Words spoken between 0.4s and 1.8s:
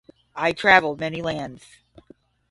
traveled many lands.